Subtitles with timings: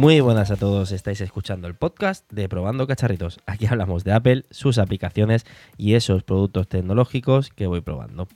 [0.00, 3.38] Muy buenas a todos, estáis escuchando el podcast de Probando Cacharritos.
[3.44, 5.44] Aquí hablamos de Apple, sus aplicaciones
[5.76, 8.26] y esos productos tecnológicos que voy probando.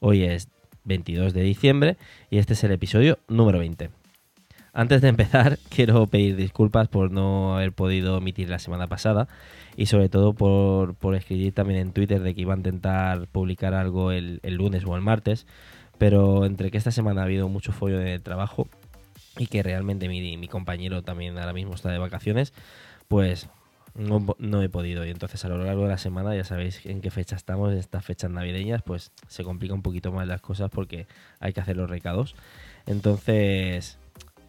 [0.00, 0.48] Hoy es
[0.82, 1.96] 22 de diciembre
[2.30, 3.90] y este es el episodio número 20.
[4.72, 9.28] Antes de empezar, quiero pedir disculpas por no haber podido emitir la semana pasada
[9.76, 14.10] y sobre todo por, escribir también en Twitter de que iba a intentar publicar algo
[14.10, 15.46] el, lunes o el martes,
[15.96, 18.66] pero entre que esta semana ha habido mucho follo de trabajo
[19.38, 22.52] y que realmente mi, mi compañero también ahora mismo está de vacaciones,
[23.08, 23.48] pues
[23.94, 25.04] no, he podido.
[25.06, 27.78] Y entonces a lo largo de la semana, ya sabéis en qué fecha estamos, en
[27.78, 31.06] estas fechas navideñas, pues se complica un poquito más las cosas porque
[31.40, 32.34] hay que hacer los recados.
[32.86, 33.98] Entonces,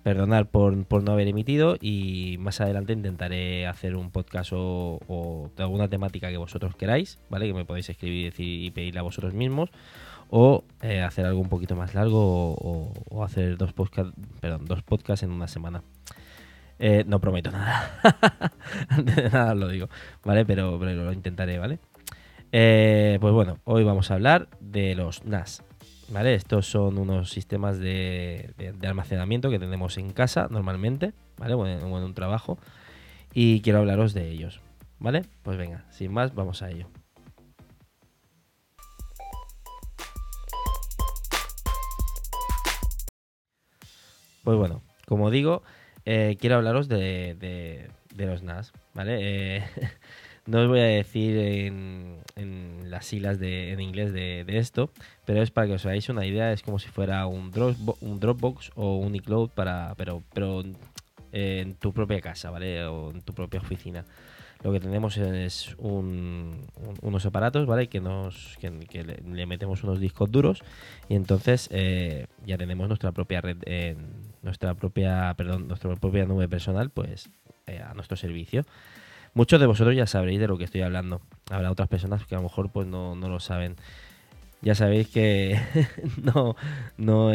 [0.03, 5.87] perdonar por, no haber emitido y más adelante intentaré hacer un podcast o, de alguna
[5.87, 7.47] temática que vosotros queráis, ¿vale?
[7.47, 9.69] Que me podéis escribir y, pedirle a vosotros mismos
[10.37, 15.23] o eh, hacer algo un poquito más largo o, hacer dos, podcast, perdón, dos podcasts
[15.23, 15.81] en una semana.
[16.77, 17.89] Eh, no prometo nada.
[18.89, 19.87] Antes de nada lo digo,
[20.25, 20.45] ¿vale?
[20.45, 21.79] Pero, lo intentaré, ¿vale?
[22.51, 25.63] Eh, pues bueno, hoy vamos a hablar de los NAS.
[26.09, 26.35] ¿Vale?
[26.35, 31.53] Estos son unos sistemas de, almacenamiento que tenemos en casa normalmente, ¿vale?
[31.53, 32.57] O en, un trabajo.
[33.33, 34.59] Y quiero hablaros de ellos,
[34.99, 35.21] ¿vale?
[35.43, 36.89] Pues venga, sin más, vamos a ello.
[44.45, 45.63] Pues bueno, como digo,
[46.05, 49.17] eh, quiero hablaros de, los NAS, ¿vale?
[49.19, 49.63] Eh,
[50.45, 52.21] no os voy a decir en,
[52.83, 54.91] las siglas de, en inglés de, esto,
[55.25, 57.51] pero es para que os hagáis una idea, es como si fuera un,
[58.01, 60.61] un Dropbox o un iCloud, para, pero, pero
[61.31, 62.85] en tu propia casa, ¿vale?
[62.85, 64.05] O en tu propia oficina
[64.65, 67.87] lo que tenemos es unos aparatos, ¿vale?
[67.87, 70.63] Que nos que, le, metemos unos discos duros
[71.07, 73.97] y entonces eh, ya tenemos nuestra propia red, en
[74.45, 77.29] nuestra propia, perdón, nuestra propia nube personal, pues
[77.67, 78.63] eh, a nuestro servicio.
[79.33, 81.19] Muchos de vosotros ya sabréis de lo que estoy hablando.
[81.51, 83.75] Habrá otras personas que a lo mejor pues no, no lo saben.
[84.61, 85.59] Ya sabéis que
[86.23, 86.55] no,
[86.97, 87.31] no,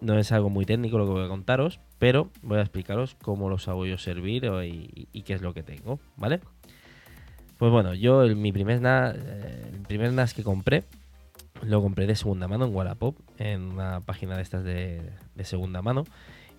[0.00, 3.48] no es algo muy técnico lo que voy a contaros, pero voy a explicaros cómo
[3.48, 6.40] los hago yo servir y, qué es lo que tengo, ¿vale?
[7.58, 10.84] Pues bueno, yo mi primer NAS, eh, el primer NAS que compré,
[11.62, 15.10] lo compré de segunda mano en Wallapop, en una página de estas de,
[15.42, 16.04] segunda mano.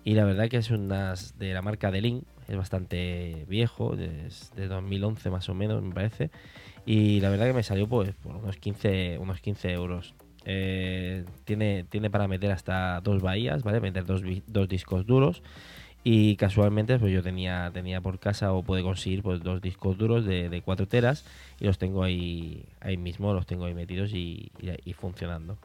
[0.04, 4.52] Y la verdad que es un NAS de la marca Link, es bastante viejo, es
[4.54, 6.30] de 2011 más o menos me parece.
[6.84, 10.14] Y la verdad que me salió pues por unos 15, unos 15 euros.
[10.44, 13.80] Eh, tiene, tiene para meter hasta dos bahías, ¿vale?
[13.80, 15.42] Meter dos, dos discos duros.
[16.08, 20.24] Y casualmente, pues yo tenía, tenía por casa o pude conseguir pues dos discos duros
[20.24, 21.24] de, de 4 teras
[21.58, 24.52] y los tengo ahí, ahí mismo, los tengo ahí metidos y,
[24.96, 25.58] funcionando.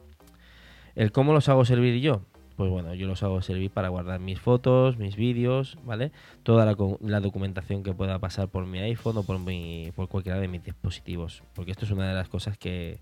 [0.96, 2.22] ¿El cómo los hago servir yo?
[2.56, 6.10] Pues bueno, yo los hago servir para guardar mis fotos, mis vídeos, ¿vale?
[6.42, 10.48] Toda la, documentación que pueda pasar por mi iPhone o por, mi, por cualquiera de
[10.48, 11.44] mis dispositivos.
[11.54, 12.98] Porque esto es una de las cosas que,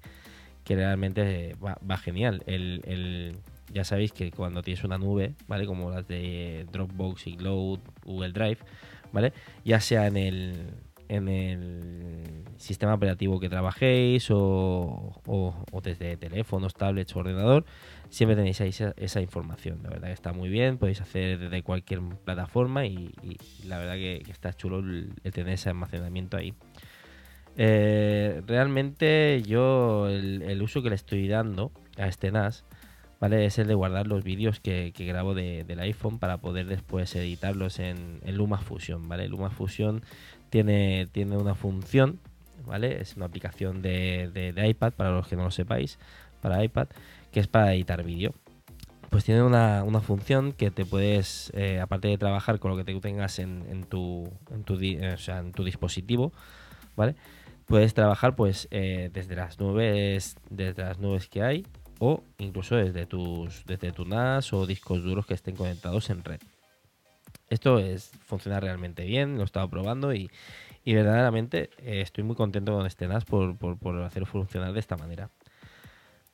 [0.64, 2.42] que realmente va, genial.
[2.46, 3.38] El,
[3.72, 5.66] ya sabéis que cuando tienes una nube, ¿vale?
[5.66, 8.58] Como las de Dropbox, Cloud, Google Drive,
[9.12, 9.32] ¿vale?
[9.64, 10.74] Ya sea en el,
[11.08, 15.12] en el sistema operativo que trabajéis o,
[15.82, 17.64] desde teléfonos, tablets o ordenador,
[18.08, 19.80] siempre tenéis ahí esa, información.
[19.82, 23.12] La verdad que está muy bien, podéis hacer desde cualquier plataforma y,
[23.64, 26.54] la verdad que, está chulo el tener ese almacenamiento ahí.
[27.56, 32.64] Eh, realmente yo el, uso que le estoy dando a este NAS
[33.20, 33.44] ¿vale?
[33.44, 38.20] es el de guardar los vídeos que, grabo del iPhone para poder después editarlos en,
[38.24, 39.08] en LumaFusion.
[39.08, 39.28] ¿vale?
[39.28, 40.02] LumaFusion
[40.48, 42.18] tiene, tiene una función,
[42.66, 43.00] ¿vale?
[43.00, 45.98] es una aplicación de, iPad para los que no lo sepáis,
[46.40, 46.88] para iPad,
[47.30, 48.34] que es para editar vídeo
[49.10, 53.40] pues tiene una, función que te puedes, eh, aparte de trabajar con lo que tengas
[53.40, 56.32] en, tu, en, tu, en tu dispositivo,
[56.94, 57.16] ¿vale?
[57.70, 61.64] puedes trabajar pues eh, desde las nubes desde las nubes que hay
[62.00, 66.40] o incluso desde tus desde tu NAS o discos duros que estén conectados en red
[67.48, 70.28] esto es funciona realmente bien lo he estado probando y,
[70.84, 74.96] verdaderamente eh, estoy muy contento con este NAS por, por, por hacerlo funcionar de esta
[74.96, 75.30] manera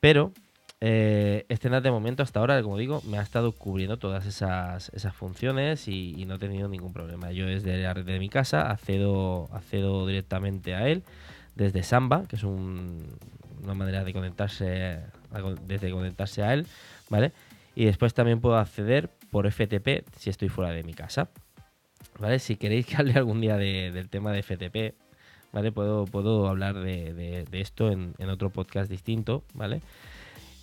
[0.01, 0.33] pero
[0.81, 4.91] eh, este NAS de momento hasta ahora, como digo, me ha estado cubriendo todas esas,
[4.91, 7.33] esas funciones y, no he tenido ningún problema.
[7.33, 11.03] Yo desde la red de mi casa accedo, accedo directamente a él
[11.55, 12.45] desde Samba, que es
[13.63, 15.01] una manera de conectarse
[15.67, 16.67] desde conectarse a él,
[17.09, 17.33] ¿vale?
[17.75, 21.29] Y después también puedo acceder por FTP si estoy fuera de mi casa.
[22.19, 22.39] ¿Vale?
[22.39, 24.95] Si queréis que hable algún día del tema de FTP,
[25.53, 25.73] ¿vale?
[25.73, 29.83] Puedo, puedo hablar de, esto en, en, otro podcast distinto, ¿vale?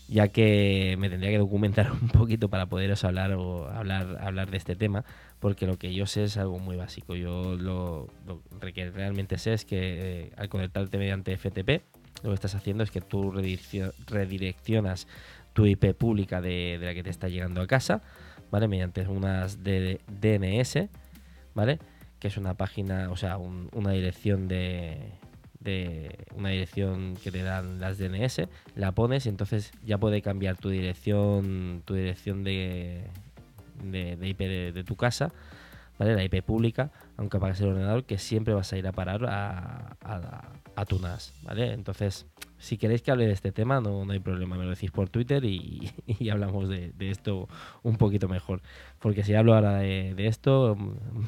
[0.07, 4.57] ya que me tendría que documentar un poquito para poderos hablar o hablar, hablar de
[4.57, 5.05] este tema,
[5.39, 7.15] porque lo que yo sé es algo muy básico.
[7.15, 8.07] Yo lo,
[8.73, 11.81] que realmente sé es que eh, al conectarte mediante FTP,
[12.23, 15.07] lo que estás haciendo es que tú redireccionas
[15.53, 18.01] tu IP pública de, la que te está llegando a casa,
[18.49, 18.67] ¿vale?
[18.67, 20.89] Mediante unas DNS,
[21.53, 21.79] ¿vale?
[22.19, 25.11] Que es una página, o sea, una dirección de,
[26.35, 30.69] una dirección que te dan las DNS, la pones y entonces ya puede cambiar tu
[30.69, 33.03] dirección, tu dirección de,
[33.83, 35.31] de, IP de, tu casa,
[35.99, 36.15] ¿vale?
[36.15, 39.97] La IP pública, aunque apagues el ordenador, que siempre vas a ir a parar a,
[40.01, 41.73] a tu NAS, ¿vale?
[41.73, 42.25] Entonces,
[42.57, 45.09] si queréis que hable de este tema, no, no hay problema, me lo decís por
[45.09, 45.91] Twitter y,
[46.31, 47.47] hablamos de, esto
[47.83, 48.61] un poquito mejor.
[48.99, 50.75] Porque si hablo ahora de, esto,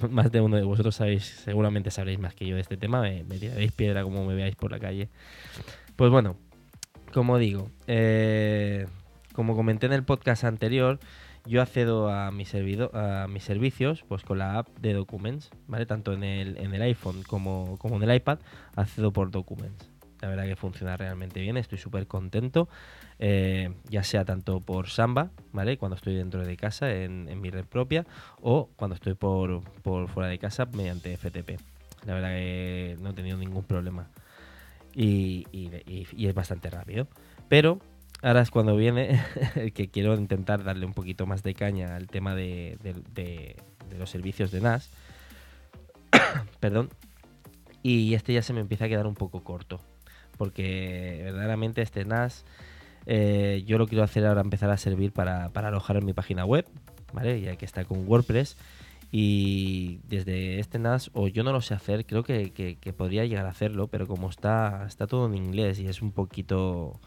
[0.10, 3.24] más de uno de vosotros sabéis, seguramente sabréis más que yo de este tema, me,
[3.24, 5.10] me tiraréis piedra como me veáis por la calle.
[5.96, 6.38] Pues bueno,
[7.14, 8.88] como digo, eh,
[9.34, 11.00] como comenté en el podcast anterior,
[11.46, 15.86] yo accedo a mi servidor, a mis servicios, pues con la app de Documents, ¿vale?
[15.86, 18.40] Tanto en el, en el iPhone como, en el iPad,
[18.76, 19.90] accedo por Documents.
[20.22, 22.68] La verdad que funciona realmente bien, estoy súper contento,
[23.20, 25.78] eh, ya sea tanto por Samba, ¿vale?
[25.78, 28.06] Cuando estoy dentro de casa en, mi red propia
[28.42, 29.62] o cuando estoy por,
[30.08, 31.60] fuera de casa mediante FTP.
[32.06, 34.10] La verdad que no he tenido ningún problema
[34.96, 35.46] y,
[36.18, 37.08] es bastante rápido.
[37.50, 37.80] Pero
[38.22, 39.24] ahora es cuando viene
[39.74, 42.78] que quiero intentar darle un poquito más de caña al tema de,
[43.98, 44.90] los servicios de NAS.
[46.60, 46.90] Perdón.
[47.84, 49.80] Y este ya se me empieza a quedar un poco corto
[50.38, 52.46] porque verdaderamente este NAS
[53.06, 56.66] eh, yo lo quiero hacer ahora empezar a servir para, alojar en mi página web,
[57.14, 57.40] ¿vale?
[57.42, 58.58] Ya que está con WordPress
[59.12, 63.50] y desde este NAS, o yo no lo sé hacer, creo que, podría llegar a
[63.50, 67.00] hacerlo, pero como está, está todo en inglés y es un poquito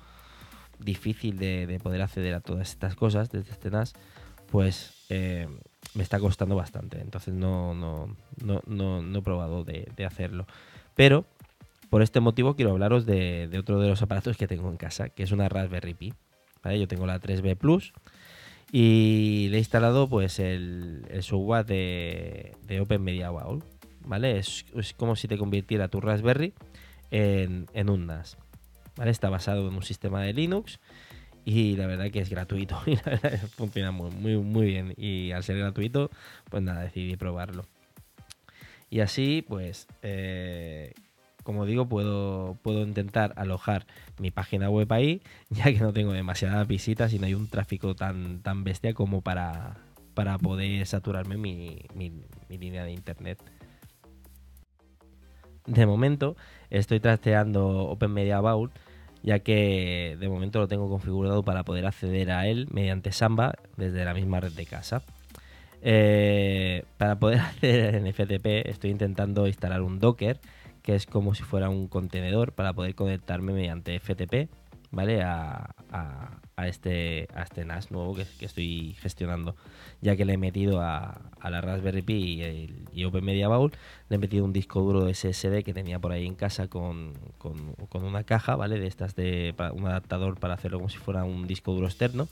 [0.79, 3.95] difícil de, poder acceder a todas estas cosas desde este NAS,
[4.51, 5.49] pues eh,
[5.95, 7.01] me está costando bastante.
[7.01, 10.47] Entonces no, no, no, no, he probado de, hacerlo.
[10.95, 11.25] Pero
[11.91, 15.23] por este motivo quiero hablaros de, otro de los aparatos que tengo en casa, que
[15.23, 16.15] es una Raspberry Pi.
[16.65, 17.95] Yo tengo la 3B Plus
[18.71, 23.63] y le he instalado pues el, software de, de Open Media Bowl.
[24.09, 24.39] ¿vale?
[24.39, 24.65] Es,
[24.97, 26.55] como si te convirtiera tu Raspberry
[27.11, 28.37] en, un NAS.
[29.05, 30.81] Está basado en un sistema de Linux
[31.45, 34.95] y la verdad que es gratuito y la verdad funciona muy, muy, bien.
[34.97, 36.11] Y al ser gratuito,
[36.51, 37.65] pues nada, decidí probarlo.
[38.91, 40.95] Y así, pues, eh,
[41.43, 43.87] como digo, puedo, puedo intentar alojar
[44.19, 47.95] mi página web ahí, ya que no tengo demasiadas visitas y no hay un tráfico
[47.95, 49.77] tan, tan bestia como para,
[50.19, 51.87] para poder saturarme mi,
[52.49, 53.39] línea de internet.
[55.65, 56.37] De momento
[56.71, 58.73] estoy trasteando Open Media Vault,
[59.23, 64.05] ya que de momento lo tengo configurado para poder acceder a él mediante Samba desde
[64.05, 65.03] la misma red de casa.
[65.83, 70.41] Eh, para poder acceder en FTP estoy intentando instalar un Docker
[70.83, 74.49] que es como si fuera un contenedor para poder conectarme mediante FTP,
[74.91, 75.23] ¿vale?
[75.23, 75.75] A,
[76.67, 79.55] este, a este NAS nuevo que, estoy gestionando,
[80.01, 83.71] ya que le he metido a, la Raspberry Pi y, el, y Open Media Bowl,
[84.09, 87.15] le he metido un disco duro SSD que tenía por ahí en casa con,
[87.93, 88.81] una caja, ¿vale?
[88.81, 92.27] De estas de un adaptador para hacerlo como si fuera un disco duro externo.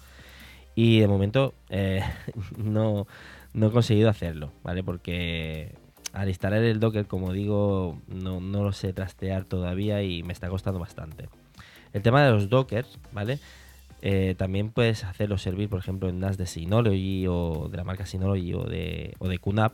[0.75, 2.03] Y de momento eh,
[2.57, 3.07] no,
[3.55, 4.83] no he conseguido hacerlo, ¿vale?
[4.83, 5.75] Porque
[6.17, 10.81] al instalar el Docker, como digo, no, lo sé trastear todavía y me está costando
[10.81, 11.29] bastante.
[11.93, 13.39] El tema de los Dockers, ¿vale?
[14.03, 18.07] Eh, también puedes hacerlo servir, por ejemplo, en NAS de Synology o de la marca
[18.07, 19.73] Synology o de, o de QNAP,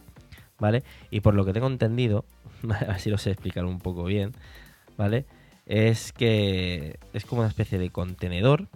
[0.58, 0.82] ¿vale?
[1.10, 2.24] Y por lo que tengo entendido,
[2.88, 4.32] a si lo sé explicar un poco bien,
[4.96, 5.26] ¿vale?
[5.66, 8.68] Es que es como una especie de contenedor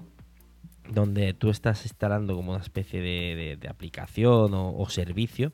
[0.88, 5.52] donde tú estás instalando como una especie de, aplicación o, o servicio,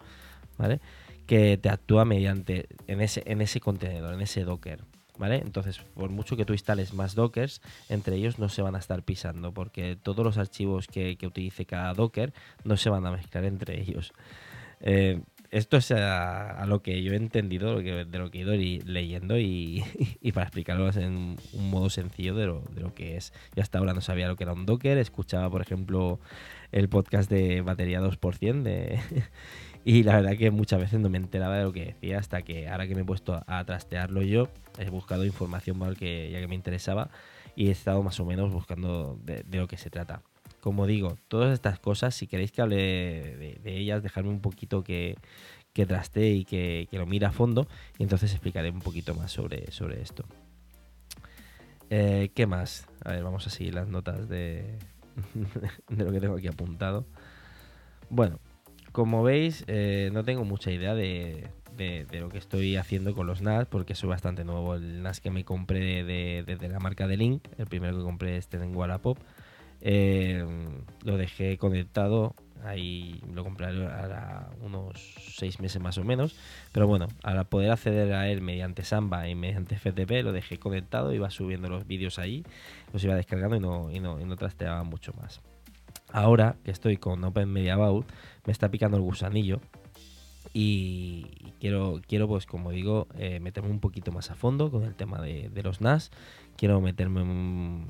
[0.58, 0.80] ¿vale?
[1.26, 4.84] que te actúa mediante en ese, en ese contenedor, en ese Docker.
[5.30, 9.02] Entonces, por mucho que tú instales más Dockers, entre ellos no se van a estar
[9.02, 12.32] pisando, porque todos los archivos que, utilice cada Docker
[12.64, 14.12] no se van a mezclar entre ellos.
[14.80, 15.20] Eh,
[15.52, 19.84] esto es a, lo que yo he entendido de lo que he ido leyendo y,
[20.32, 23.34] para explicarlo en un modo sencillo de lo, de lo, que es.
[23.54, 26.18] Yo hasta ahora no sabía lo que era un Docker, escuchaba, por ejemplo,
[26.72, 28.98] el podcast de batería 2% de,
[29.84, 32.68] y la verdad que muchas veces no me enteraba de lo que decía hasta que
[32.68, 34.48] ahora que me he puesto a trastearlo yo,
[34.78, 37.10] he buscado información que, ya que me interesaba
[37.56, 40.22] y he estado más o menos buscando de, lo que se trata.
[40.60, 45.16] Como digo, todas estas cosas, si queréis que hable de, ellas, dejadme un poquito que,
[45.72, 47.66] que trastee y que, lo mire a fondo
[47.98, 50.24] y entonces explicaré un poquito más sobre, sobre esto.
[51.90, 52.86] Eh, ¿Qué más?
[53.04, 54.78] A ver, vamos a seguir las notas de,
[55.88, 57.04] de lo que tengo aquí apuntado.
[58.08, 58.38] Bueno,
[58.92, 61.48] como veis, eh, no tengo mucha idea de,
[62.12, 64.74] lo que estoy haciendo con los NAS, porque soy bastante nuevo.
[64.74, 68.58] El NAS que me compré de, la marca de Link, el primero que compré este
[68.58, 69.18] en Wallapop,
[69.80, 70.44] eh,
[71.04, 72.34] lo dejé conectado.
[72.64, 74.92] Ahí lo compré a unos
[75.36, 76.36] 6 meses más o menos.
[76.70, 81.12] Pero bueno, al poder acceder a él mediante Samba y mediante FTP, lo dejé conectado,
[81.12, 82.44] iba subiendo los vídeos ahí,
[82.92, 85.40] los iba descargando y no, y no, y no trasteaba mucho más.
[86.12, 88.08] Ahora que estoy con Open Media Vault,
[88.44, 89.60] me está picando el gusanillo
[90.52, 91.24] y
[91.60, 95.20] quiero, quiero pues como digo, eh, meterme un poquito más a fondo con el tema
[95.20, 96.10] de, los NAS.
[96.56, 97.86] Quiero meterme un,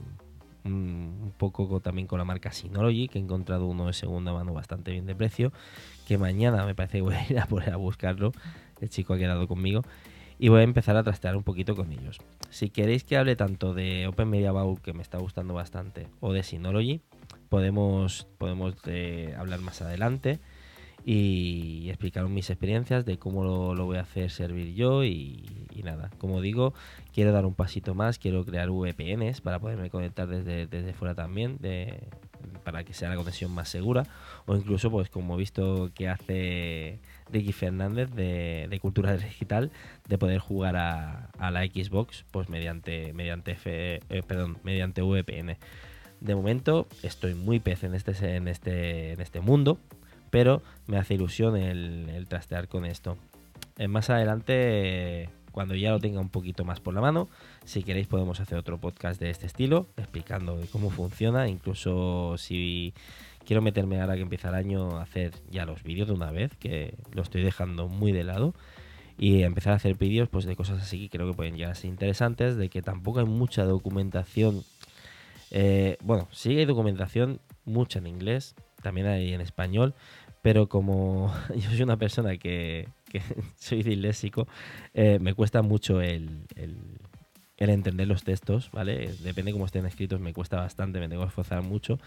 [1.37, 5.07] poco también con la marca Synology, que he encontrado uno de segunda mano bastante bien
[5.07, 5.53] de precio,
[6.07, 8.33] que mañana me parece que voy a ir a, poder a buscarlo.
[8.81, 9.83] El chico ha quedado conmigo
[10.39, 12.19] y voy a empezar a trastear un poquito con ellos.
[12.51, 16.33] Si queréis que hable tanto de Open Media Vault, que me está gustando bastante, o
[16.33, 17.01] de Synology,
[17.49, 20.41] podemos, podemos eh, hablar más adelante
[21.05, 26.41] y explicar mis experiencias de cómo lo, voy a hacer servir yo y, nada, como
[26.41, 26.75] digo,
[27.13, 31.59] quiero dar un pasito más, quiero crear VPNs para poderme conectar desde, desde fuera también,
[31.59, 31.99] de,
[32.63, 34.05] para que sea la conexión más segura
[34.47, 39.71] o incluso pues como he visto que hace Ricky Fernández de, Cultura Digital
[40.09, 45.57] de poder jugar a, la Xbox pues mediante mediante eh, perdón, mediante VPN.
[46.23, 49.79] De momento estoy muy pez en este, en este, en este mundo,
[50.31, 53.17] pero me hace ilusión el, trastear con esto.
[53.77, 57.29] Eh, más adelante, cuando ya lo tenga un poquito más por la mano,
[57.65, 62.95] si queréis podemos hacer otro podcast de este estilo, explicando cómo funciona, incluso si
[63.45, 66.57] quiero meterme ahora que empieza el año a hacer ya los vídeos de una vez,
[66.57, 68.55] que lo estoy dejando muy de lado
[69.19, 71.75] y empezar a hacer vídeos pues de cosas así que creo que pueden llegar a
[71.75, 74.63] ser interesantes, de que tampoco hay mucha documentación
[75.55, 79.95] eh, bueno, sí hay documentación, mucha en inglés, también hay en español,
[80.41, 82.89] pero como yo soy una persona que,
[83.57, 84.49] soy disléxico,
[84.95, 86.47] eh, me cuesta mucho el,
[87.59, 89.13] entender los textos, ¿vale?
[89.23, 91.99] Depende cómo estén escritos, me cuesta bastante, me tengo que esforzar mucho.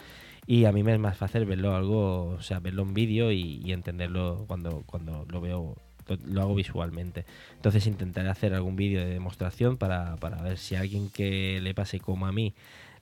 [0.48, 3.72] Y a mí me es más fácil verlo algo, o sea, verlo en vídeo y,
[3.72, 5.78] entenderlo cuando, cuando lo veo
[6.26, 7.26] lo, hago visualmente.
[7.56, 12.00] Entonces intentaré hacer algún vídeo de demostración para, para, ver si alguien que le pase
[12.00, 12.54] como a mí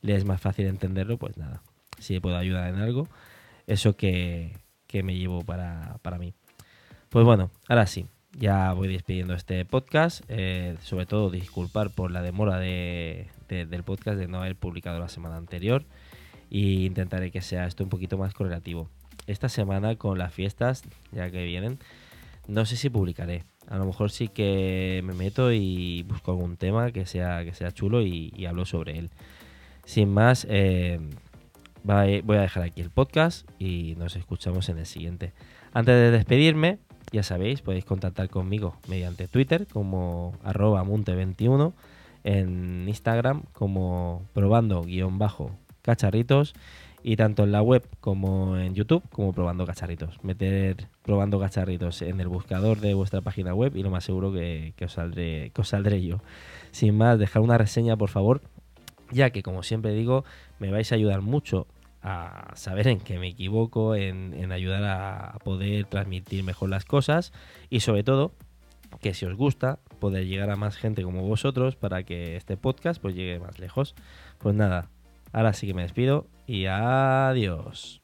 [0.03, 1.63] le es más fácil entenderlo, pues nada,
[1.98, 3.07] si puedo ayudar en algo,
[3.65, 4.51] eso que,
[4.91, 6.33] me llevo para, mí.
[7.10, 8.05] Pues bueno, ahora sí,
[8.38, 10.24] ya voy despidiendo este podcast.
[10.27, 15.07] Eh, sobre todo disculpar por la demora de, del podcast de no haber publicado la
[15.07, 15.86] semana anterior.
[16.50, 18.89] Y intentaré que sea esto un poquito más correlativo.
[19.25, 21.79] Esta semana con las fiestas, ya que vienen,
[22.48, 23.45] no sé si publicaré.
[23.67, 27.72] A lo mejor sí que me meto y busco algún tema que sea, que sea
[27.72, 29.10] chulo y hablo sobre él.
[29.86, 31.00] Sin más, eh,
[31.84, 35.34] voy a dejar aquí el podcast y nos escuchamos en el siguiente.
[35.74, 36.80] Antes de despedirme,
[37.12, 41.74] ya sabéis, podéis contactar conmigo mediante Twitter como arroba munte21,
[42.24, 46.54] en Instagram como probando-cacharritos
[47.04, 50.24] y tanto en la web como en YouTube como probando cacharritos.
[50.24, 54.74] Meter probando cacharritos en el buscador de vuestra página web y lo más seguro que,
[54.82, 56.22] os, saldré, que os saldré yo.
[56.72, 58.42] Sin más, dejar una reseña por favor
[59.13, 60.25] ya que como siempre digo,
[60.60, 61.67] me vais a ayudar mucho
[62.01, 67.32] a saber en qué me equivoco, en, ayudar a poder transmitir mejor las cosas
[67.70, 68.34] y sobre todo
[69.01, 73.01] que si os gusta poder llegar a más gente como vosotros para que este podcast
[73.01, 73.96] pues llegue más lejos.
[74.39, 74.89] Pues nada,
[75.32, 78.01] ahora sí que me despido y adiós.